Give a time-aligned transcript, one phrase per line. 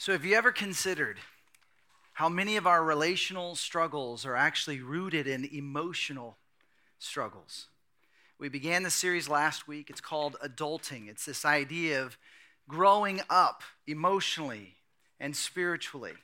[0.00, 1.18] So, have you ever considered
[2.14, 6.38] how many of our relational struggles are actually rooted in emotional
[6.98, 7.66] struggles?
[8.38, 9.90] We began the series last week.
[9.90, 11.10] It's called Adulting.
[11.10, 12.16] It's this idea of
[12.66, 14.76] growing up emotionally
[15.20, 16.14] and spiritually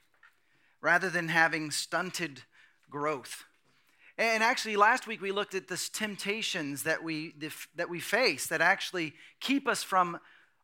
[0.80, 2.44] rather than having stunted
[2.88, 3.44] growth.
[4.16, 7.34] And actually, last week we looked at the temptations that we,
[7.74, 10.18] that we face that actually keep us from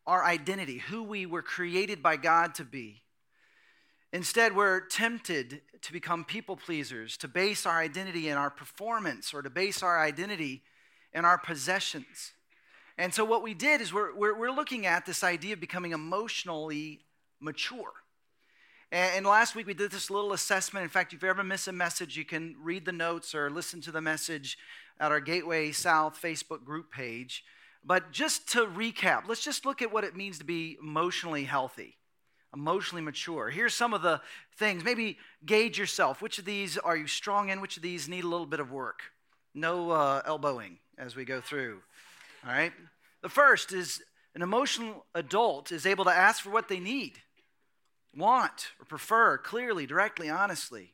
[0.05, 3.01] our identity, who we were created by God to be.
[4.11, 9.41] Instead, we're tempted to become people pleasers, to base our identity in our performance or
[9.41, 10.61] to base our identity
[11.13, 12.33] in our possessions.
[12.97, 15.93] And so, what we did is we're, we're, we're looking at this idea of becoming
[15.93, 17.01] emotionally
[17.39, 17.91] mature.
[18.91, 20.83] And, and last week we did this little assessment.
[20.83, 23.81] In fact, if you ever miss a message, you can read the notes or listen
[23.81, 24.57] to the message
[24.99, 27.43] at our Gateway South Facebook group page.
[27.85, 31.97] But just to recap, let's just look at what it means to be emotionally healthy
[32.53, 33.49] emotionally mature.
[33.49, 34.21] Here's some of the
[34.57, 34.83] things.
[34.83, 36.21] Maybe gauge yourself.
[36.21, 37.61] Which of these are you strong in?
[37.61, 39.01] Which of these need a little bit of work?
[39.53, 41.81] No uh, elbowing as we go through.
[42.45, 42.71] All right?
[43.21, 44.01] The first is
[44.35, 47.13] an emotional adult is able to ask for what they need,
[48.15, 50.93] want, or prefer clearly, directly, honestly.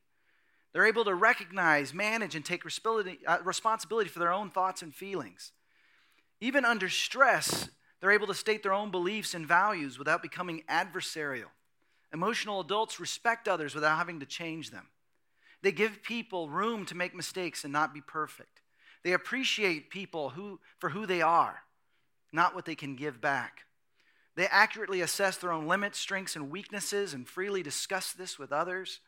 [0.73, 5.51] They're able to recognize, manage, and take uh, responsibility for their own thoughts and feelings.
[6.41, 11.49] Even under stress, they're able to state their own beliefs and values without becoming adversarial.
[12.13, 14.87] Emotional adults respect others without having to change them.
[15.61, 18.61] They give people room to make mistakes and not be perfect.
[19.03, 21.63] They appreciate people who, for who they are,
[22.31, 23.65] not what they can give back.
[24.35, 29.01] They accurately assess their own limits, strengths, and weaknesses and freely discuss this with others.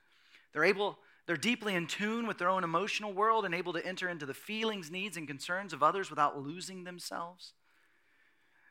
[0.52, 1.00] They're able
[1.32, 4.34] they're deeply in tune with their own emotional world and able to enter into the
[4.34, 7.54] feelings, needs, and concerns of others without losing themselves.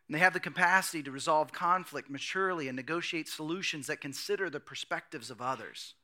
[0.06, 4.61] And they have the capacity to resolve conflict maturely and negotiate solutions that consider the
[4.61, 5.94] perspectives of others.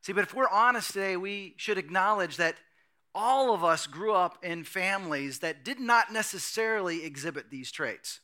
[0.00, 2.56] See, but if we're honest today, we should acknowledge that
[3.14, 8.20] all of us grew up in families that did not necessarily exhibit these traits.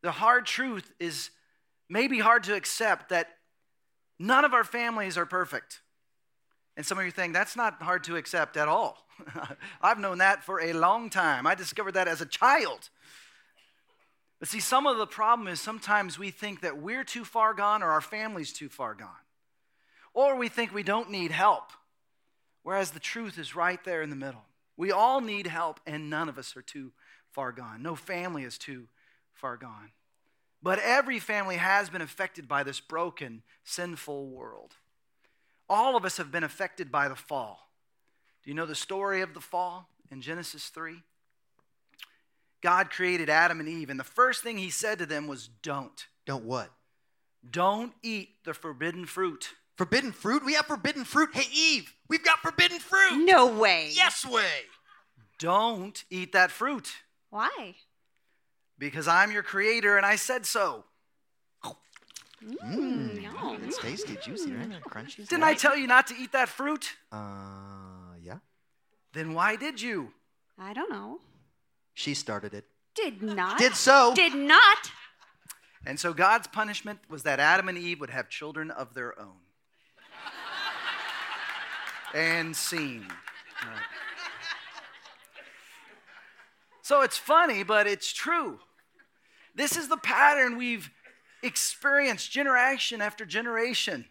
[0.00, 1.28] The hard truth is
[1.90, 3.28] maybe hard to accept that
[4.18, 5.82] none of our families are perfect.
[6.76, 9.06] And some of you think that's not hard to accept at all.
[9.82, 11.46] I've known that for a long time.
[11.46, 12.90] I discovered that as a child.
[14.38, 17.82] But see, some of the problem is sometimes we think that we're too far gone
[17.82, 19.08] or our family's too far gone.
[20.12, 21.72] Or we think we don't need help,
[22.62, 24.44] whereas the truth is right there in the middle.
[24.76, 26.92] We all need help, and none of us are too
[27.30, 27.82] far gone.
[27.82, 28.88] No family is too
[29.34, 29.92] far gone.
[30.62, 34.74] But every family has been affected by this broken, sinful world.
[35.68, 37.70] All of us have been affected by the fall.
[38.44, 41.02] Do you know the story of the fall in Genesis 3?
[42.62, 46.06] God created Adam and Eve, and the first thing he said to them was, Don't.
[46.24, 46.70] Don't what?
[47.48, 49.50] Don't eat the forbidden fruit.
[49.76, 50.44] Forbidden fruit?
[50.44, 51.30] We have forbidden fruit.
[51.32, 53.24] Hey, Eve, we've got forbidden fruit.
[53.24, 53.90] No way.
[53.92, 54.64] Yes, way.
[55.38, 56.92] Don't eat that fruit.
[57.30, 57.74] Why?
[58.78, 60.84] Because I'm your creator and I said so.
[62.44, 63.58] Mmm, no.
[63.62, 64.70] It's tasty, juicy, right?
[64.88, 65.26] Crunchy.
[65.28, 66.92] Didn't I tell you not to eat that fruit?
[67.10, 68.38] Uh, yeah.
[69.12, 70.12] Then why did you?
[70.58, 71.20] I don't know.
[71.94, 72.66] She started it.
[72.94, 73.58] Did not.
[73.58, 74.12] Did so.
[74.14, 74.90] Did not.
[75.86, 79.36] And so God's punishment was that Adam and Eve would have children of their own.
[82.14, 83.06] and scene.
[83.62, 83.82] Right.
[86.82, 88.60] So it's funny, but it's true.
[89.54, 90.90] This is the pattern we've
[91.46, 94.06] experienced generation after generation.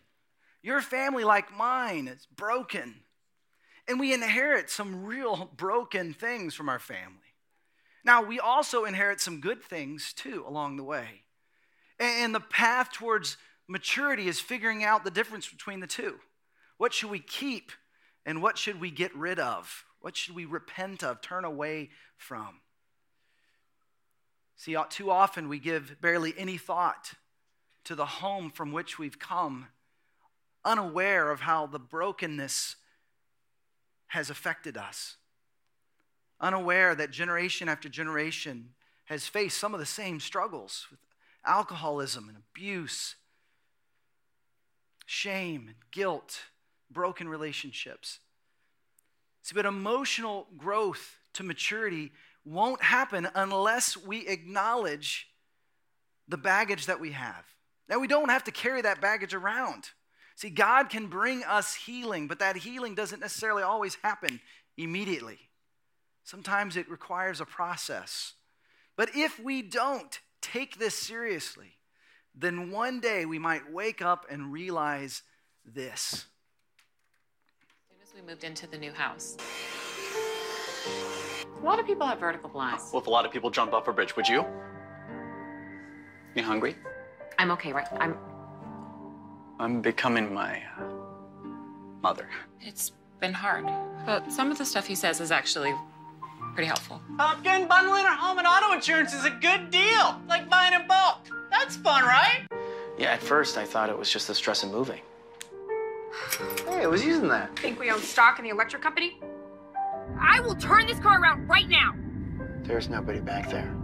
[0.62, 2.96] Your family, like mine, is broken.
[3.88, 7.20] And we inherit some real broken things from our family.
[8.04, 11.24] Now, we also inherit some good things too along the way.
[12.00, 16.20] And the path towards maturity is figuring out the difference between the two.
[16.78, 17.72] What should we keep
[18.26, 19.86] and what should we get rid of?
[20.02, 22.60] What should we repent of, turn away from?
[24.56, 27.14] See, too often we give barely any thought
[27.86, 29.68] to the home from which we've come,
[30.64, 32.76] unaware of how the brokenness
[34.08, 35.18] has affected us
[36.40, 38.70] unaware that generation after generation
[39.06, 41.00] has faced some of the same struggles with
[41.46, 43.16] alcoholism and abuse,
[45.06, 46.42] shame and guilt,
[46.92, 48.20] broken relationships.
[49.44, 52.12] See, but emotional growth to maturity
[52.44, 55.28] won't happen unless we acknowledge
[56.28, 57.46] the baggage that we have.
[57.88, 59.90] Now, we don't have to carry that baggage around.
[60.36, 64.42] See, God can bring us healing, but that healing doesn't necessarily always happen
[64.78, 65.40] immediately.
[66.24, 68.34] Sometimes it requires a process.
[68.98, 71.78] But if we don't take this seriously,
[72.34, 75.24] then one day we might wake up and realize
[75.64, 76.26] this.
[77.80, 79.38] As soon as we moved into the new house,
[81.46, 82.90] a lot of people have vertical blinds.
[82.92, 84.46] Well, if a lot of people jump off a bridge, would you?
[86.36, 86.76] You hungry?
[87.38, 87.88] I'm okay, right?
[88.00, 88.18] I'm.
[89.60, 90.84] I'm becoming my uh,
[92.02, 92.28] mother.
[92.62, 93.66] It's been hard,
[94.06, 95.74] but some of the stuff he says is actually
[96.54, 97.02] pretty helpful.
[97.18, 100.20] Pumpkin, bundling our home and auto insurance is a good deal.
[100.28, 101.28] Like buying in bulk.
[101.52, 102.46] That's fun, right?
[102.98, 105.02] Yeah, at first I thought it was just the stress of moving.
[106.68, 107.58] Hey, I was using that.
[107.60, 109.20] Think we own stock in the electric company?
[110.20, 111.94] I will turn this car around right now.
[112.64, 113.76] There's nobody back there.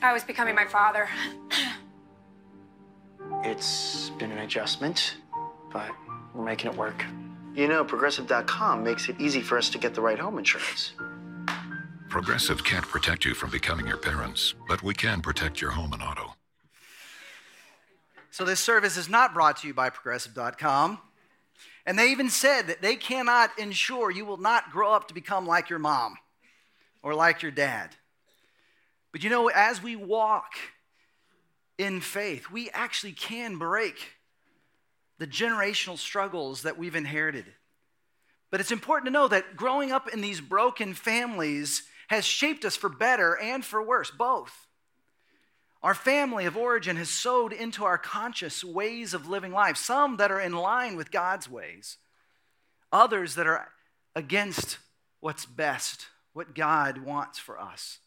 [0.00, 1.08] I was becoming my father.
[3.42, 5.16] It's been an adjustment,
[5.72, 5.90] but
[6.34, 7.04] we're making it work.
[7.54, 10.92] You know, Progressive.com makes it easy for us to get the right home insurance.
[12.08, 16.02] Progressive can't protect you from becoming your parents, but we can protect your home and
[16.02, 16.34] auto.
[18.30, 20.98] So, this service is not brought to you by Progressive.com.
[21.84, 25.46] And they even said that they cannot ensure you will not grow up to become
[25.46, 26.16] like your mom
[27.02, 27.96] or like your dad.
[29.12, 30.52] But you know, as we walk
[31.78, 33.96] in faith, we actually can break
[35.18, 37.46] the generational struggles that we've inherited.
[38.50, 42.76] But it's important to know that growing up in these broken families has shaped us
[42.76, 44.66] for better and for worse, both.
[45.82, 50.32] Our family of origin has sowed into our conscious ways of living life, some that
[50.32, 51.98] are in line with God's ways,
[52.90, 53.68] others that are
[54.16, 54.78] against
[55.20, 57.98] what's best, what God wants for us.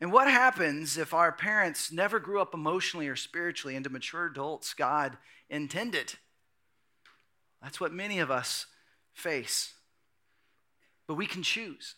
[0.00, 4.74] And what happens if our parents never grew up emotionally or spiritually into mature adults
[4.74, 5.16] God
[5.48, 6.14] intended?
[7.62, 8.66] That's what many of us
[9.14, 9.72] face.
[11.06, 11.94] But we can choose.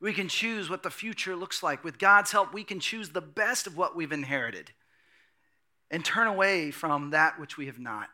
[0.00, 1.84] We can choose what the future looks like.
[1.84, 4.72] With God's help, we can choose the best of what we've inherited
[5.90, 8.08] and turn away from that which we have not.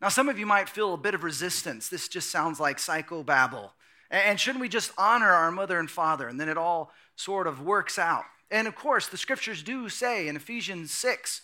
[0.00, 1.88] Now, some of you might feel a bit of resistance.
[1.88, 3.70] This just sounds like psychobabble.
[4.14, 7.60] And shouldn't we just honor our mother and father and then it all sort of
[7.60, 8.22] works out?
[8.48, 11.40] And of course, the scriptures do say in Ephesians 6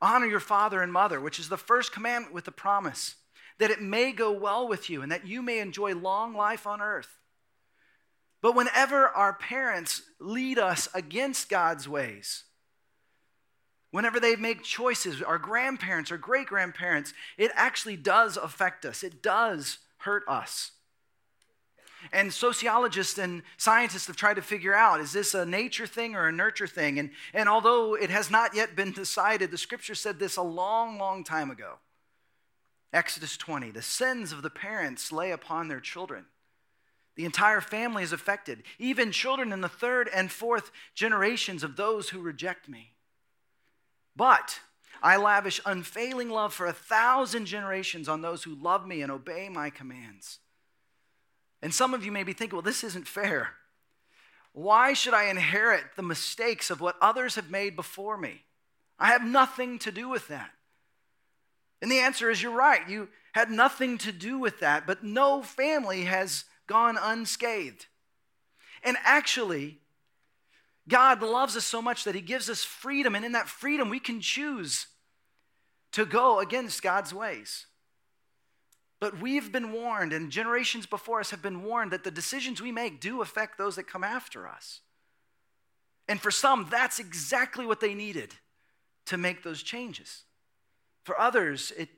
[0.00, 3.16] honor your father and mother, which is the first commandment with the promise
[3.58, 6.80] that it may go well with you and that you may enjoy long life on
[6.80, 7.18] earth.
[8.40, 12.44] But whenever our parents lead us against God's ways,
[13.90, 19.02] whenever they make choices, our grandparents or great grandparents, it actually does affect us.
[19.02, 20.70] It does hurt us.
[22.10, 26.26] And sociologists and scientists have tried to figure out is this a nature thing or
[26.26, 26.98] a nurture thing?
[26.98, 30.98] And, and although it has not yet been decided, the scripture said this a long,
[30.98, 31.74] long time ago.
[32.92, 36.26] Exodus 20 the sins of the parents lay upon their children.
[37.14, 42.08] The entire family is affected, even children in the third and fourth generations of those
[42.08, 42.92] who reject me.
[44.16, 44.60] But
[45.02, 49.48] I lavish unfailing love for a thousand generations on those who love me and obey
[49.48, 50.38] my commands.
[51.62, 53.50] And some of you may be thinking, well, this isn't fair.
[54.52, 58.42] Why should I inherit the mistakes of what others have made before me?
[58.98, 60.50] I have nothing to do with that.
[61.80, 62.88] And the answer is you're right.
[62.88, 67.86] You had nothing to do with that, but no family has gone unscathed.
[68.84, 69.78] And actually,
[70.88, 74.00] God loves us so much that He gives us freedom, and in that freedom, we
[74.00, 74.86] can choose
[75.92, 77.66] to go against God's ways.
[79.02, 82.70] But we've been warned, and generations before us have been warned that the decisions we
[82.70, 84.78] make do affect those that come after us.
[86.06, 88.32] And for some, that's exactly what they needed
[89.06, 90.22] to make those changes.
[91.02, 91.88] For others, it,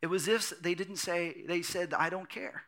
[0.00, 2.62] it was if they didn't say, they said, I don't care,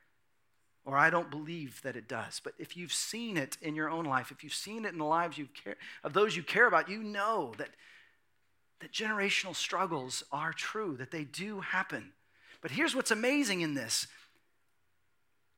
[0.84, 2.40] or I don't believe that it does.
[2.42, 5.04] But if you've seen it in your own life, if you've seen it in the
[5.04, 7.70] lives you care, of those you care about, you know that,
[8.80, 12.10] that generational struggles are true, that they do happen.
[12.64, 14.06] But here's what's amazing in this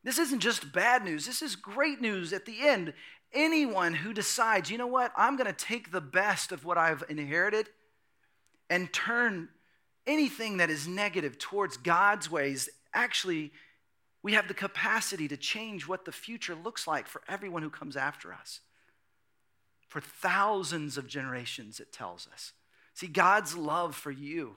[0.02, 2.92] this isn't just bad news, this is great news at the end.
[3.32, 7.04] Anyone who decides, you know what, I'm going to take the best of what I've
[7.08, 7.68] inherited
[8.68, 9.48] and turn
[10.04, 13.52] anything that is negative towards God's ways, actually,
[14.22, 17.96] we have the capacity to change what the future looks like for everyone who comes
[17.96, 18.60] after us.
[19.86, 22.52] For thousands of generations, it tells us.
[22.94, 24.56] See, God's love for you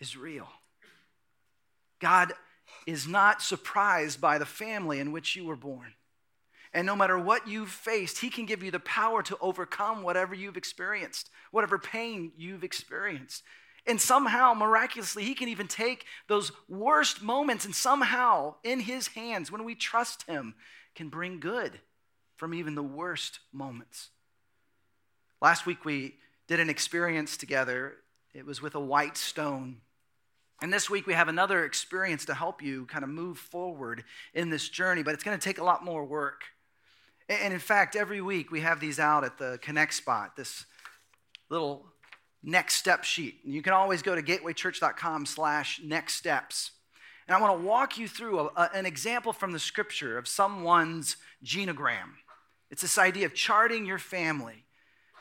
[0.00, 0.48] is real.
[2.04, 2.34] God
[2.86, 5.94] is not surprised by the family in which you were born.
[6.74, 10.34] And no matter what you've faced, He can give you the power to overcome whatever
[10.34, 13.42] you've experienced, whatever pain you've experienced.
[13.86, 19.50] And somehow, miraculously, He can even take those worst moments and somehow, in His hands,
[19.50, 20.54] when we trust Him,
[20.94, 21.80] can bring good
[22.36, 24.10] from even the worst moments.
[25.40, 26.16] Last week we
[26.48, 27.94] did an experience together.
[28.34, 29.80] It was with a white stone.
[30.62, 34.50] And this week we have another experience to help you kind of move forward in
[34.50, 36.44] this journey, but it's going to take a lot more work.
[37.28, 40.66] And in fact, every week we have these out at the Connect spot, this
[41.48, 41.86] little
[42.42, 43.40] next step sheet.
[43.44, 46.72] And you can always go to gatewaychurch.com slash next steps.
[47.26, 50.28] And I want to walk you through a, a, an example from the scripture of
[50.28, 52.12] someone's genogram.
[52.70, 54.64] It's this idea of charting your family,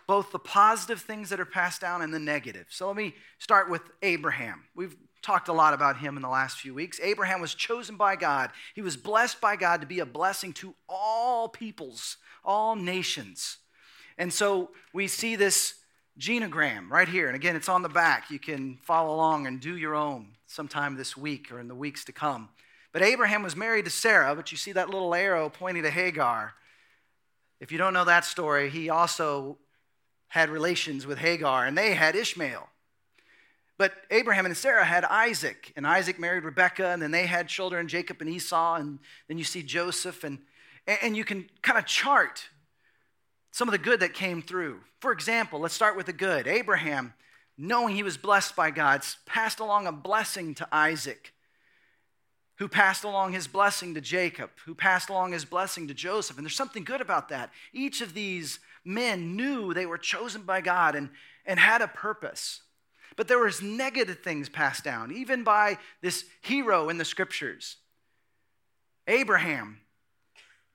[0.08, 2.68] both the positive things that are passed down and the negative.
[2.70, 4.66] So let me start with Abraham.
[4.76, 7.00] We've talked a lot about him in the last few weeks.
[7.02, 10.76] Abraham was chosen by God, he was blessed by God to be a blessing to
[10.88, 13.58] all peoples, all nations.
[14.18, 15.76] And so we see this
[16.20, 17.28] genogram right here.
[17.28, 18.30] And again, it's on the back.
[18.30, 22.06] You can follow along and do your own sometime this week or in the weeks
[22.06, 22.50] to come.
[22.92, 26.54] But Abraham was married to Sarah, but you see that little arrow pointing to Hagar.
[27.60, 29.58] If you don't know that story, he also
[30.28, 32.68] had relations with Hagar, and they had Ishmael.
[33.78, 37.88] But Abraham and Sarah had Isaac, and Isaac married Rebekah, and then they had children,
[37.88, 40.40] Jacob and Esau, and then you see Joseph, and,
[40.86, 42.50] and you can kind of chart
[43.52, 44.80] some of the good that came through.
[45.00, 46.48] For example, let's start with the good.
[46.48, 47.14] Abraham,
[47.58, 51.34] knowing he was blessed by God, passed along a blessing to Isaac,
[52.58, 56.38] who passed along his blessing to Jacob, who passed along his blessing to Joseph.
[56.38, 57.52] And there's something good about that.
[57.74, 61.10] Each of these men knew they were chosen by God and,
[61.46, 62.62] and had a purpose.
[63.16, 67.78] But there was negative things passed down, even by this hero in the scriptures.
[69.08, 69.80] Abraham,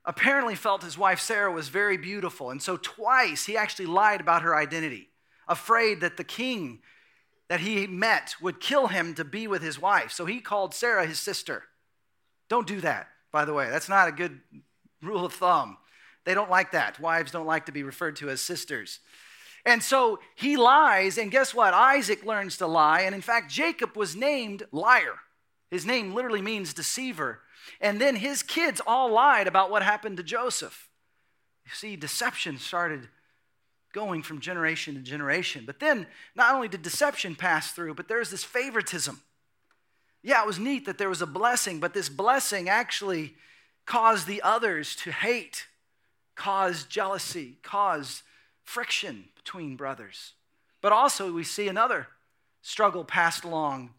[0.05, 2.49] apparently felt his wife Sarah was very beautiful.
[2.49, 5.09] And so twice he actually lied about her identity,
[5.47, 6.79] afraid that the king
[7.47, 10.11] that he met would kill him to be with his wife.
[10.11, 11.63] So he called Sarah his sister.
[12.47, 13.69] Don't do that, by the way.
[13.69, 14.39] That's not a good
[15.01, 15.77] rule of thumb.
[16.25, 16.99] They don't like that.
[16.99, 18.99] Wives don't like to be referred to as sisters.
[19.65, 21.73] And so he lies, and guess what?
[21.73, 23.01] Isaac learns to lie.
[23.01, 25.15] And in fact, Jacob was named liar.
[25.69, 27.41] His name literally means deceiver.
[27.81, 30.89] And then his kids all lied about what happened to Joseph.
[31.65, 33.07] You see, deception started
[33.93, 35.63] going from generation to generation.
[35.65, 39.21] But then, not only did deception pass through, but there's this favoritism.
[40.21, 43.35] Yeah, it was neat that there was a blessing, but this blessing actually
[43.85, 45.67] caused the others to hate,
[46.35, 48.21] caused jealousy, caused
[48.63, 50.33] friction between brothers.
[50.79, 52.07] But also, we see another
[52.61, 53.89] struggle passed along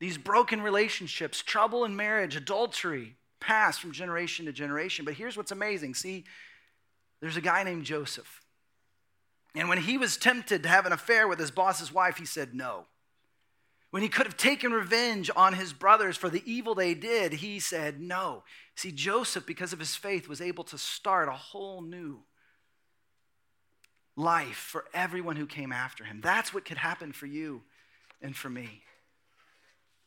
[0.00, 5.04] these broken relationships, trouble in marriage, adultery, pass from generation to generation.
[5.04, 6.24] But here's what's amazing see,
[7.20, 8.42] there's a guy named Joseph.
[9.54, 12.52] And when he was tempted to have an affair with his boss's wife, he said
[12.52, 12.86] no.
[13.90, 17.60] When he could have taken revenge on his brothers for the evil they did, he
[17.60, 18.42] said no.
[18.74, 22.24] See, Joseph, because of his faith, was able to start a whole new
[24.16, 26.20] life for everyone who came after him.
[26.22, 27.62] That's what could happen for you
[28.22, 28.82] and for me.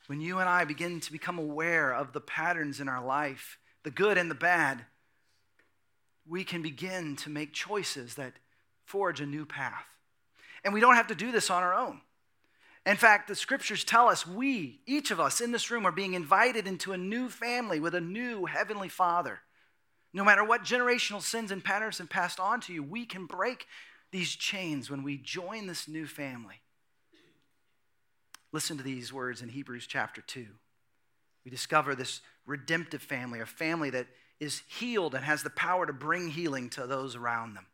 [0.08, 3.92] When you and I begin to become aware of the patterns in our life, the
[3.92, 4.86] good and the bad,
[6.28, 8.34] we can begin to make choices that
[8.86, 9.86] forge a new path.
[10.64, 12.02] And we don't have to do this on our own.
[12.88, 16.16] In fact, the scriptures tell us we, each of us in this room, are being
[16.16, 19.42] invited into a new family with a new heavenly Father.
[20.12, 23.68] No matter what generational sins and patterns have passed on to you, we can break
[24.12, 26.62] these chains when we join this new family.
[28.52, 30.46] Listen to these words in Hebrews chapter 2.
[31.46, 34.08] We discover this redemptive family, a family that
[34.40, 37.68] is healed and has the power to bring healing to those around them.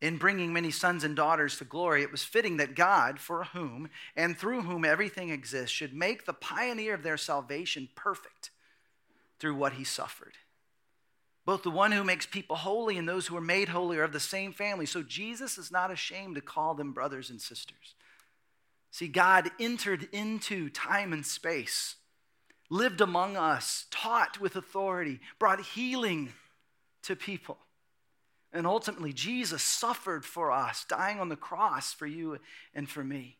[0.00, 3.88] In bringing many sons and daughters to glory, it was fitting that God, for whom
[4.16, 8.50] and through whom everything exists, should make the pioneer of their salvation perfect
[9.38, 10.34] through what he suffered.
[11.44, 14.12] Both the one who makes people holy and those who are made holy are of
[14.12, 14.86] the same family.
[14.86, 17.94] So Jesus is not ashamed to call them brothers and sisters.
[18.92, 21.96] See, God entered into time and space,
[22.70, 26.32] lived among us, taught with authority, brought healing
[27.02, 27.58] to people.
[28.52, 32.38] And ultimately, Jesus suffered for us, dying on the cross for you
[32.74, 33.38] and for me,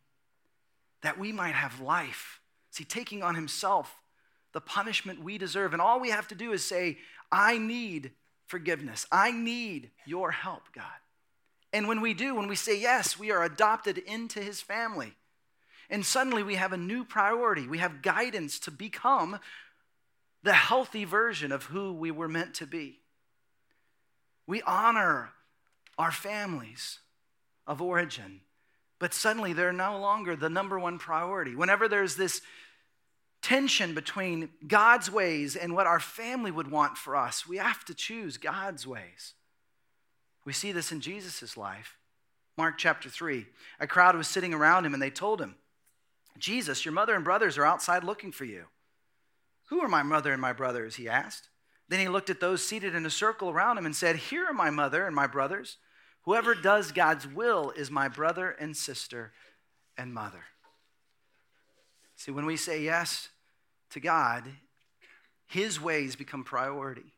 [1.03, 2.41] that we might have life.
[2.71, 3.95] See, taking on himself
[4.53, 5.73] the punishment we deserve.
[5.73, 6.99] And all we have to do is say,
[7.31, 8.13] I need
[8.47, 9.07] forgiveness.
[9.11, 10.85] I need your help, God.
[11.73, 15.15] And when we do, when we say yes, we are adopted into his family.
[15.89, 17.67] And suddenly we have a new priority.
[17.67, 19.39] We have guidance to become
[20.43, 22.99] the healthy version of who we were meant to be.
[24.47, 25.31] We honor
[25.99, 26.99] our families
[27.67, 28.41] of origin,
[28.99, 31.55] but suddenly they're no longer the number one priority.
[31.55, 32.43] Whenever there's this
[33.43, 37.95] tension between God's ways and what our family would want for us, we have to
[37.95, 39.35] choose God's ways.
[40.45, 41.99] We see this in Jesus' life.
[42.57, 43.47] Mark chapter 3.
[43.81, 45.57] A crowd was sitting around him, and they told him,
[46.39, 48.65] Jesus, your mother and brothers are outside looking for you.
[49.67, 50.97] Who are my mother and my brothers?
[50.97, 51.49] He asked.
[51.89, 54.55] Then he looked at those seated in a circle around him and said, Here are
[54.55, 55.79] my mother and my brothers.
[56.23, 59.33] Whoever does God's will is my brother and sister
[59.99, 60.45] and mother.
[62.17, 63.29] See, when we say yes
[63.93, 64.45] to God,
[65.47, 67.13] his ways become priority.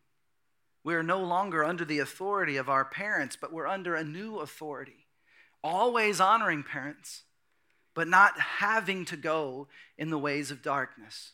[0.83, 4.39] We are no longer under the authority of our parents, but we're under a new
[4.39, 5.07] authority.
[5.63, 7.23] Always honoring parents,
[7.95, 11.33] but not having to go in the ways of darkness.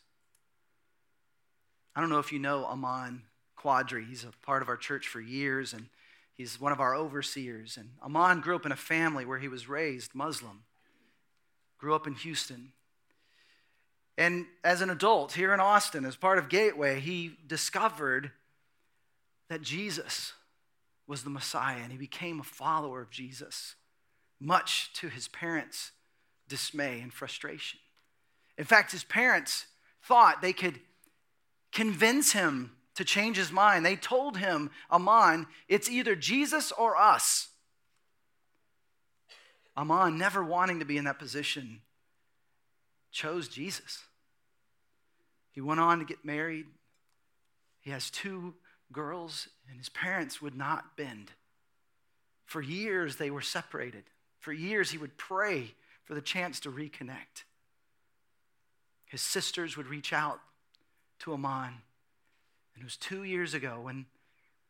[1.95, 3.23] I don't know if you know Amon
[3.57, 4.07] Quadri.
[4.07, 5.87] He's a part of our church for years, and
[6.37, 7.75] he's one of our overseers.
[7.75, 10.63] And Amon grew up in a family where he was raised Muslim,
[11.77, 12.71] grew up in Houston.
[14.21, 18.29] And as an adult here in Austin, as part of Gateway, he discovered
[19.49, 20.33] that Jesus
[21.07, 23.73] was the Messiah, and he became a follower of Jesus,
[24.39, 25.91] much to his parents'
[26.47, 27.79] dismay and frustration.
[28.59, 29.65] In fact, his parents
[30.03, 30.79] thought they could
[31.71, 33.83] convince him to change his mind.
[33.83, 37.47] They told him, Amon, it's either Jesus or us.
[39.75, 41.81] Amon, never wanting to be in that position,
[43.11, 44.03] chose Jesus.
[45.51, 46.65] He went on to get married.
[47.79, 48.55] He has two
[48.91, 51.31] girls, and his parents would not bend.
[52.45, 54.03] For years, they were separated.
[54.39, 57.43] For years, he would pray for the chance to reconnect.
[59.05, 60.39] His sisters would reach out
[61.19, 61.81] to Amon.
[62.73, 64.05] And it was two years ago when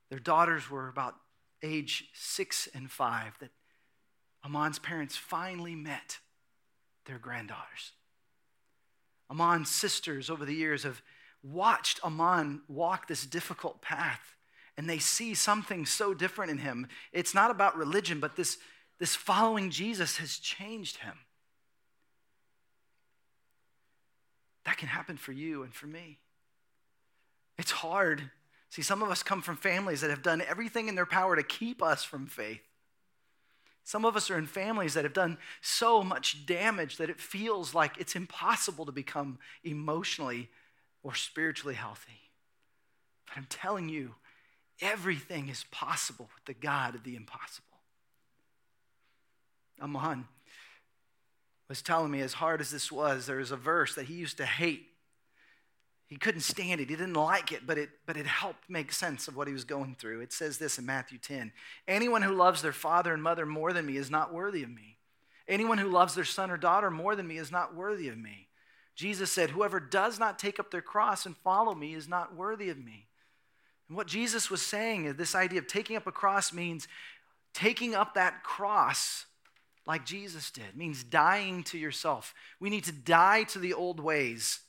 [0.09, 1.15] their daughters were about
[1.63, 3.51] age six and five that
[4.43, 6.17] Amon's parents finally met
[7.05, 7.93] their granddaughters.
[9.31, 11.01] Amon's sisters over the years have
[11.41, 14.35] watched Amon walk this difficult path
[14.77, 16.87] and they see something so different in him.
[17.11, 18.57] It's not about religion, but this,
[18.99, 21.13] this following Jesus has changed him.
[24.65, 26.19] That can happen for you and for me.
[27.57, 28.31] It's hard.
[28.69, 31.43] See, some of us come from families that have done everything in their power to
[31.43, 32.61] keep us from faith.
[33.83, 37.73] Some of us are in families that have done so much damage that it feels
[37.73, 40.49] like it's impossible to become emotionally
[41.03, 42.29] or spiritually healthy.
[43.25, 44.15] But I'm telling you,
[44.81, 47.67] everything is possible with the God of the impossible.
[49.81, 50.27] Amon
[51.67, 54.37] was telling me, as hard as this was, there was a verse that he used
[54.37, 54.85] to hate
[56.11, 56.89] he couldn't stand it.
[56.89, 59.63] He didn't like it, but it, but it helped make sense of what he was
[59.63, 60.19] going through.
[60.19, 61.53] It says this in Matthew 10
[61.87, 64.97] Anyone who loves their father and mother more than me is not worthy of me.
[65.47, 68.49] Anyone who loves their son or daughter more than me is not worthy of me.
[68.93, 72.67] Jesus said, Whoever does not take up their cross and follow me is not worthy
[72.67, 73.07] of me.
[73.87, 76.89] And what Jesus was saying is this idea of taking up a cross means
[77.53, 79.27] taking up that cross
[79.87, 82.33] like Jesus did, it means dying to yourself.
[82.59, 84.59] We need to die to the old ways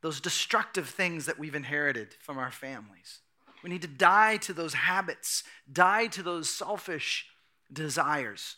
[0.00, 3.20] those destructive things that we've inherited from our families.
[3.62, 7.26] We need to die to those habits, die to those selfish
[7.72, 8.56] desires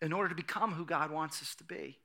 [0.00, 1.98] in order to become who God wants us to be.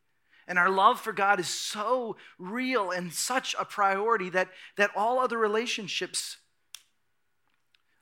[0.48, 5.20] And our love for God is so real and such a priority that, that all
[5.20, 6.38] other relationships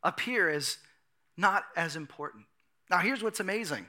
[0.04, 0.78] appear as
[1.38, 2.46] not as important.
[2.90, 3.88] Now, here's what's amazing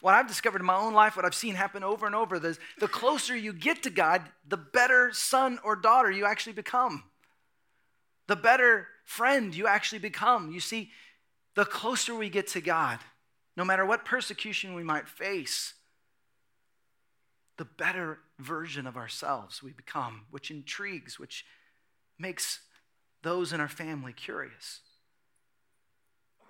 [0.00, 2.58] what I've discovered in my own life, what I've seen happen over and over, the,
[2.78, 7.04] the closer you get to God, the better son or daughter you actually become.
[8.26, 10.52] The better friend you actually become.
[10.52, 10.90] You see,
[11.54, 12.98] the closer we get to God,
[13.56, 15.74] no matter what persecution we might face,
[17.56, 21.46] the better version of ourselves we become, which intrigues, which
[22.18, 22.60] makes
[23.22, 24.80] those in our family curious.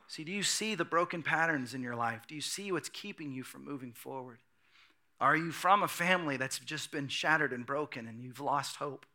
[0.09, 2.23] See, do you see the broken patterns in your life?
[2.29, 4.39] Do you see what's keeping you from moving forward?
[5.21, 9.07] Are you from a family that's just been shattered and broken and you've lost hope?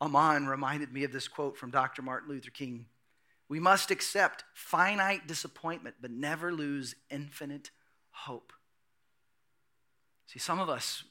[0.00, 2.02] Amon reminded me of this quote from Dr.
[2.02, 2.86] Martin Luther King
[3.48, 7.70] We must accept finite disappointment, but never lose infinite
[8.10, 8.52] hope.
[10.26, 11.04] See, some of us,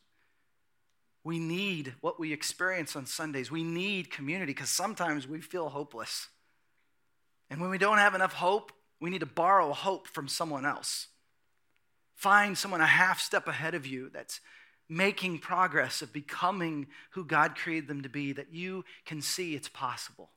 [1.24, 3.52] we need what we experience on Sundays.
[3.52, 6.28] We need community because sometimes we feel hopeless.
[7.52, 8.72] And when we don't have enough hope,
[9.02, 11.08] we need to borrow hope from someone else.
[12.16, 14.40] Find someone a half step ahead of you that's
[14.88, 19.70] making progress of becoming who God created them to be, that you can see it's
[19.70, 20.30] possible.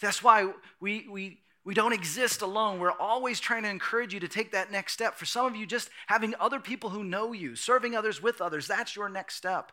[0.00, 2.80] That's why we, we, we don't exist alone.
[2.80, 5.14] We're always trying to encourage you to take that next step.
[5.14, 8.66] For some of you, just having other people who know you, serving others with others,
[8.66, 9.72] that's your next step.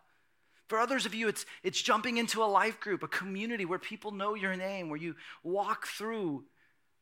[0.67, 4.11] For others of you, it's, it's jumping into a life group, a community where people
[4.11, 6.45] know your name, where you walk through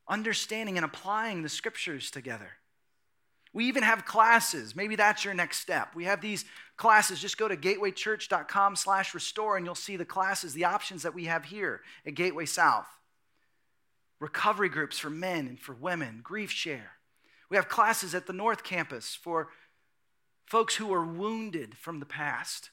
[0.08, 2.50] understanding and applying the scriptures together.
[3.54, 4.76] We even have classes.
[4.76, 5.94] Maybe that's your next step.
[5.94, 6.46] We have these
[6.78, 7.20] classes.
[7.20, 11.26] Just go to gatewaychurch.com slash restore and you'll see the classes, the options that we
[11.26, 12.88] have here at Gateway South.
[14.20, 16.92] Recovery groups for men and for women, grief share.
[17.50, 19.50] We have classes at the North Campus for
[20.46, 22.70] folks who are wounded from the past,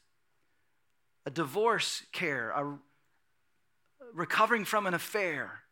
[1.26, 2.78] a divorce care, a
[4.12, 5.62] recovering from an affair,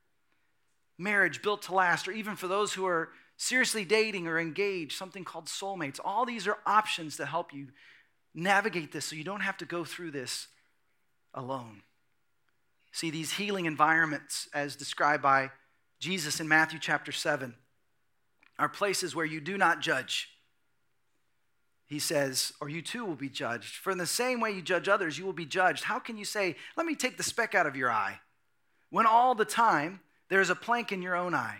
[0.98, 5.24] marriage built to last, or even for those who are seriously dating or engaged, something
[5.24, 6.00] called soulmates.
[6.04, 7.68] All these are options to help you
[8.34, 10.48] navigate this so you don't have to go through this
[11.34, 11.82] alone.
[12.92, 15.50] See, these healing environments, as described by
[16.00, 17.54] Jesus in Matthew chapter 7,
[18.58, 20.30] are places where you do not judge.
[21.86, 23.76] He says, or you too will be judged.
[23.76, 25.84] For in the same way you judge others, you will be judged.
[25.84, 28.20] How can you say, Let me take the speck out of your eye,
[28.90, 31.58] when all the time there is a plank in your own eye?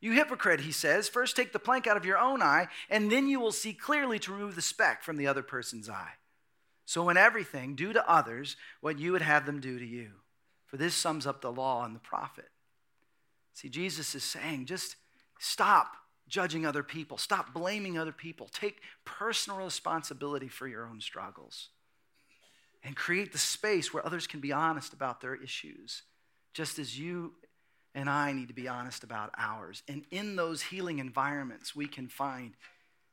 [0.00, 3.28] You hypocrite, he says, first take the plank out of your own eye, and then
[3.28, 6.12] you will see clearly to remove the speck from the other person's eye.
[6.86, 10.10] So, in everything, do to others what you would have them do to you.
[10.66, 12.48] For this sums up the law and the prophet.
[13.52, 14.96] See, Jesus is saying, just
[15.38, 15.96] stop
[16.28, 21.68] judging other people, stop blaming other people, take personal responsibility for your own struggles,
[22.82, 26.02] and create the space where others can be honest about their issues,
[26.54, 27.34] just as you
[27.94, 29.82] and I need to be honest about ours.
[29.88, 32.54] And in those healing environments, we can find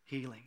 [0.05, 0.43] healing.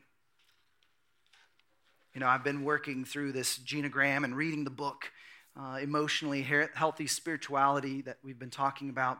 [2.14, 5.12] You know, I've been working through this genogram and reading the book,
[5.56, 9.18] uh, Emotionally Healthy Spirituality, that we've been talking about.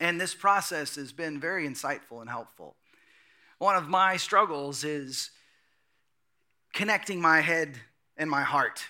[0.00, 2.76] And this process has been very insightful and helpful.
[3.58, 5.30] One of my struggles is
[6.74, 7.76] connecting my head
[8.16, 8.84] and my heart.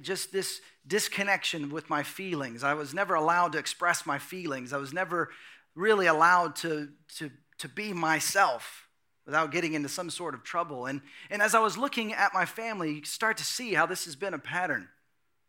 [0.00, 2.64] Just this disconnection with my feelings.
[2.64, 4.72] I was never allowed to express my feelings.
[4.72, 5.30] I was never
[5.74, 8.88] really allowed to, to, to be myself
[9.24, 10.86] without getting into some sort of trouble.
[10.86, 14.04] And, and as I was looking at my family, you start to see how this
[14.04, 14.88] has been a pattern.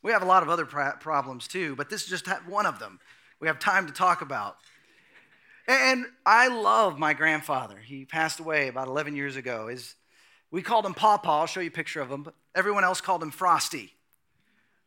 [0.04, 3.00] We have a lot of other problems too, but this is just one of them
[3.44, 4.56] we have time to talk about.
[5.68, 7.78] And I love my grandfather.
[7.78, 9.68] He passed away about 11 years ago.
[9.68, 9.96] His,
[10.50, 11.42] we called him Pawpaw.
[11.42, 12.24] I'll show you a picture of him.
[12.24, 13.94] But everyone else called him Frosty.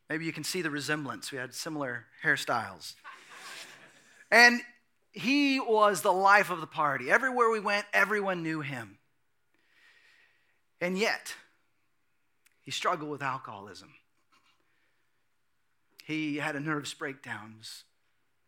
[0.09, 1.33] Maybe you can see the resemblance.
[1.33, 2.95] We had similar hairstyles.
[4.31, 4.61] and
[5.13, 7.11] he was the life of the party.
[7.11, 8.99] Everywhere we went, everyone knew him.
[10.81, 11.35] And yet,
[12.61, 13.95] he struggled with alcoholism.
[16.05, 17.85] He had a nervous breakdown, was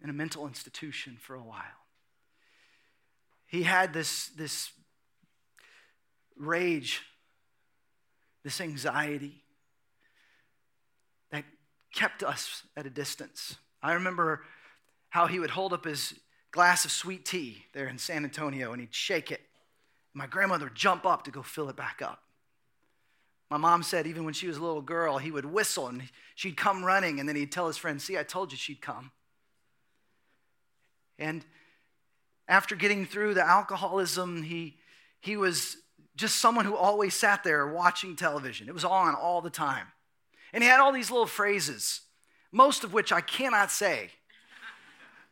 [0.03, 1.63] in a mental institution for a while.
[3.47, 4.71] He had this, this
[6.37, 7.03] rage,
[8.45, 9.43] this anxiety
[11.99, 13.57] kept us at a distance.
[13.83, 14.43] I remember
[15.09, 16.15] how he would hold up his
[16.53, 19.41] glass of sweet tea there in San Antonio and he'd shake it.
[20.15, 22.23] My grandmother would jump up to go fill it back up.
[23.51, 26.05] My mom said even when she was a little girl, he would whistle and
[26.37, 29.11] she'd come running and then he'd tell his friends, See, I told you she'd come.
[31.19, 31.45] And
[32.47, 34.77] after getting through the alcoholism, he,
[35.19, 35.79] he was
[36.15, 38.69] just someone who always sat there watching television.
[38.69, 39.89] It was on all the time.
[40.53, 42.01] And he had all these little phrases,
[42.53, 44.11] most of which I cannot say.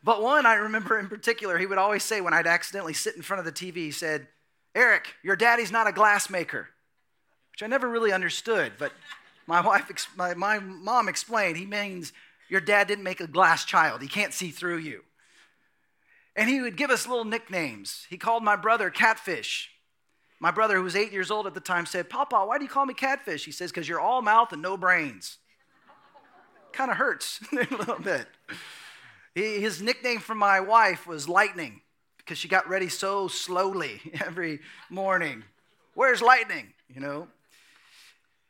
[0.03, 3.23] But one I remember in particular, he would always say when I'd accidentally sit in
[3.23, 4.29] front of the TV, he said,
[4.75, 6.69] Eric, your daddy's not a glass maker,
[7.51, 8.75] which I never really understood.
[8.79, 8.93] But
[9.47, 12.13] my wife, my, my mom explained, he means
[12.49, 14.03] your dad didn't make a glass child.
[14.03, 15.03] He can't see through you.
[16.37, 18.07] And he would give us little nicknames.
[18.11, 19.71] He called my brother Catfish.
[20.39, 22.71] My brother, who was eight years old at the time, said, Papa, why do you
[22.71, 23.45] call me Catfish?
[23.45, 25.39] He says, Because you're all mouth and no brains.
[26.73, 28.27] kind of hurts a little bit.
[29.35, 31.83] His nickname for my wife was Lightning
[32.19, 35.45] because she got ready so slowly every morning.
[35.95, 36.73] Where's Lightning?
[36.93, 37.29] You know?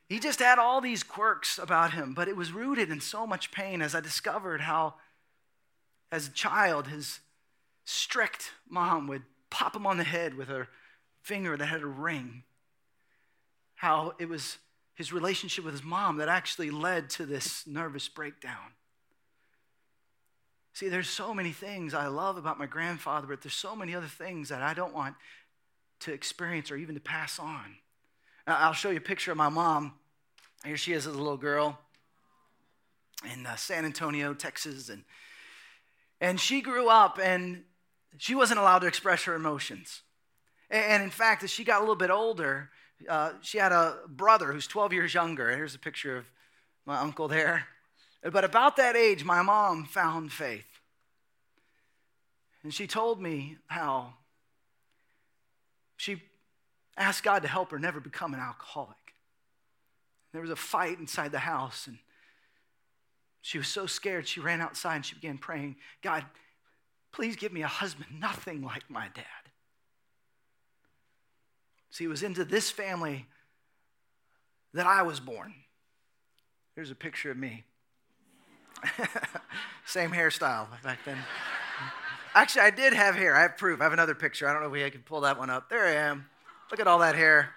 [0.09, 3.51] He just had all these quirks about him, but it was rooted in so much
[3.51, 4.95] pain as I discovered how,
[6.13, 7.21] as a child, his
[7.85, 10.69] strict mom would pop him on the head with her
[11.27, 12.45] finger that had a ring.
[13.75, 14.59] How it was
[14.95, 18.73] his relationship with his mom that actually led to this nervous breakdown.
[20.73, 24.07] See, there's so many things I love about my grandfather, but there's so many other
[24.07, 25.17] things that I don't want
[26.01, 27.77] to experience or even to pass on.
[28.47, 29.95] I'll show you a picture of my mom.
[30.65, 31.79] Here she is as a little girl
[33.33, 35.03] in uh, San Antonio, Texas, and
[36.21, 37.65] and she grew up and
[38.17, 40.03] she wasn't allowed to express her emotions.
[40.71, 42.71] And in fact, as she got a little bit older,
[43.09, 45.55] uh, she had a brother who's 12 years younger.
[45.55, 46.25] Here's a picture of
[46.85, 47.67] my uncle there.
[48.23, 50.67] But about that age, my mom found faith.
[52.63, 54.15] And she told me how
[55.97, 56.23] She
[56.97, 58.97] asked God to help her never become an alcoholic.
[60.33, 61.99] There was a fight inside the house, and
[63.41, 66.25] she was so scared, she ran outside and she began praying, God,
[67.13, 69.46] please give me a husband nothing like my dad.
[71.97, 73.25] See, it was into this family
[74.75, 75.55] that I was born.
[76.75, 77.65] Here's a picture of me.
[79.87, 81.17] Same hairstyle back then.
[82.35, 83.35] Actually, I did have hair.
[83.35, 83.81] I have proof.
[83.81, 84.47] I have another picture.
[84.47, 85.71] I don't know if we can pull that one up.
[85.71, 86.27] There I am.
[86.71, 87.55] Look at all that hair.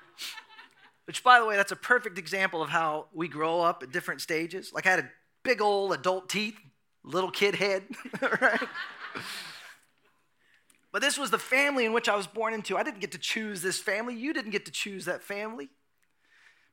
[1.06, 4.22] Which, by the way, that's a perfect example of how we grow up at different
[4.22, 4.72] stages.
[4.72, 5.10] Like I had a
[5.44, 6.56] big old adult teeth,
[7.04, 7.84] little kid head,
[8.42, 8.70] right?
[10.92, 12.78] But this was the family in which I was born into.
[12.78, 14.16] I didn't get to choose this family.
[14.16, 15.70] You didn't get to choose that family.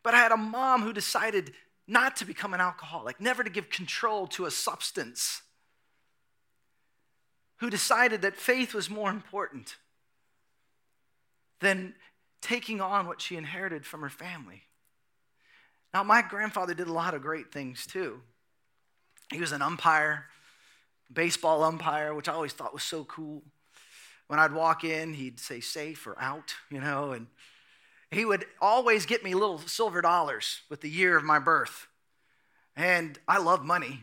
[0.03, 1.53] But I had a mom who decided
[1.87, 5.43] not to become an alcoholic, never to give control to a substance,
[7.59, 9.77] who decided that faith was more important
[11.61, 11.95] than
[12.43, 14.63] taking on what she inherited from her family.
[15.95, 18.21] Now, my grandfather did a lot of great things too.
[19.33, 20.27] He was an umpire,
[21.13, 23.43] baseball umpire, which I always thought was so cool.
[24.29, 27.29] When I'd walk in, he'd say safe or out, you know, and
[28.11, 31.87] he would always get me little silver dollars with the year of my birth.
[32.77, 34.01] And I love money.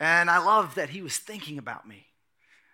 [0.00, 2.06] And I love that he was thinking about me.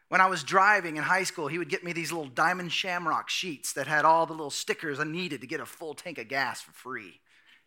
[0.09, 3.29] When I was driving in high school, he would get me these little diamond shamrock
[3.29, 6.29] sheets that had all the little stickers I needed to get a full tank of
[6.29, 7.21] gas for free.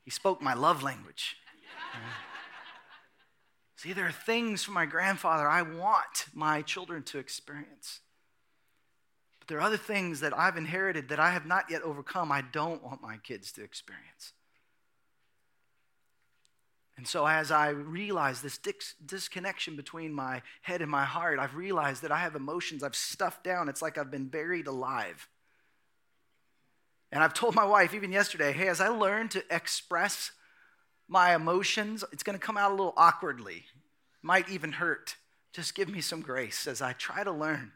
[0.03, 1.35] He spoke my love language.
[3.75, 7.99] See, there are things from my grandfather I want my children to experience.
[9.51, 12.81] There are other things that I've inherited that I have not yet overcome, I don't
[12.81, 14.31] want my kids to experience.
[16.95, 18.57] And so, as I realize this
[19.05, 23.43] disconnection between my head and my heart, I've realized that I have emotions I've stuffed
[23.43, 23.67] down.
[23.67, 25.27] It's like I've been buried alive.
[27.11, 30.31] And I've told my wife, even yesterday, hey, as I learn to express
[31.09, 33.65] my emotions, it's going to come out a little awkwardly,
[34.21, 35.17] might even hurt.
[35.51, 37.73] Just give me some grace as I try to learn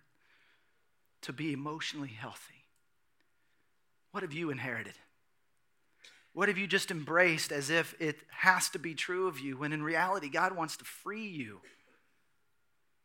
[1.25, 2.65] to be emotionally healthy.
[4.11, 4.93] What have you inherited?
[6.33, 9.73] What have you just embraced as if it has to be true of you when
[9.73, 11.61] in reality God wants to free you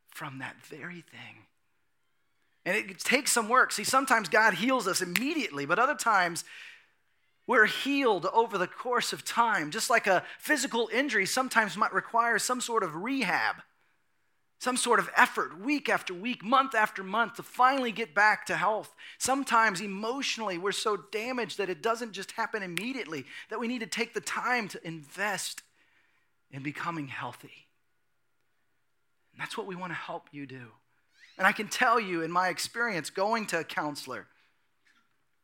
[0.08, 1.46] from that very thing?
[2.64, 3.72] And it takes some work.
[3.72, 6.44] See, sometimes God heals us immediately, but other times
[7.46, 9.70] we're healed over the course of time.
[9.70, 13.56] Just like a physical injury sometimes might require some sort of rehab,
[14.60, 18.54] some sort of effort, week after week, month after month, to finally get back to
[18.54, 18.94] health.
[19.16, 23.86] Sometimes emotionally, we're so damaged that it doesn't just happen immediately, that we need to
[23.86, 25.62] take the time to invest
[26.50, 27.68] in becoming healthy.
[29.32, 30.66] And that's what we want to help you do.
[31.38, 34.26] And I can tell you, in my experience, going to a counselor,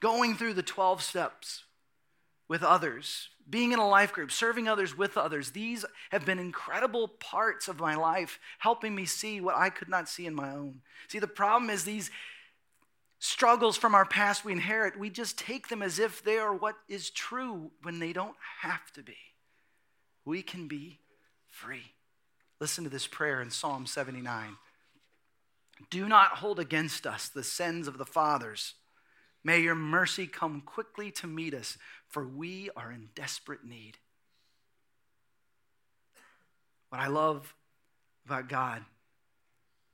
[0.03, 1.65] going through the 12 steps,
[2.49, 7.09] with others, being in a life group, serving others with others, these have been incredible
[7.09, 10.81] parts of my life, helping me see what I could not see in my own.
[11.09, 12.11] See, the problem is these
[13.19, 16.77] struggles from our past we inherit, we just take them as if they are what
[16.89, 19.17] is true when they don't have to be.
[20.25, 20.99] We can be
[21.49, 21.93] free.
[22.61, 24.57] Listen to this prayer in Psalm 79.
[25.91, 28.75] Do not hold against us the sins of the fathers.
[29.47, 31.79] May your mercy come quickly to meet us
[32.09, 33.97] for we are in desperate need.
[36.89, 37.55] What I love
[38.25, 38.83] about God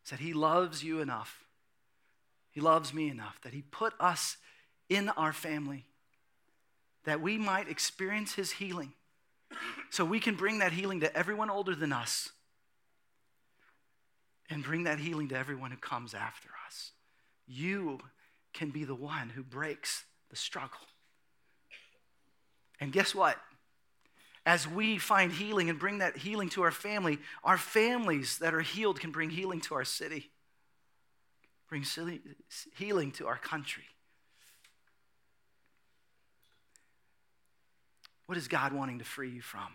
[0.04, 1.44] is that He loves you enough.
[2.50, 4.38] He loves me enough that He put us
[4.88, 5.84] in our family
[7.04, 8.94] that we might experience His healing.
[9.90, 12.30] So we can bring that healing to everyone older than us
[14.48, 16.92] and bring that healing to everyone who comes after us.
[17.46, 17.98] You
[18.52, 20.80] can be the one who breaks the struggle.
[22.80, 23.36] And guess what?
[24.44, 28.60] As we find healing and bring that healing to our family, our families that are
[28.60, 30.30] healed can bring healing to our city,
[31.68, 31.84] bring
[32.76, 33.84] healing to our country.
[38.26, 39.68] What is God wanting to free you from?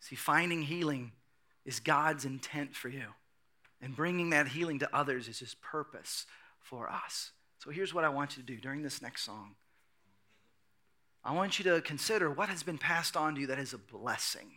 [0.00, 1.12] See, finding healing
[1.64, 3.06] is God's intent for you.
[3.82, 6.24] And bringing that healing to others is his purpose
[6.68, 7.32] for us.
[7.58, 9.54] So here's what I want you to do during this next song.
[11.24, 13.78] I want you to consider what has been passed on to you that is a
[13.78, 14.50] blessing.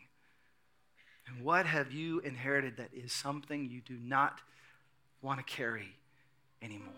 [1.27, 4.41] And what have you inherited that is something you do not
[5.21, 5.95] want to carry
[6.61, 6.93] anymore?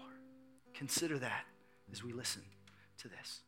[0.74, 1.46] Consider that
[1.92, 2.42] as we listen
[3.00, 3.42] to this.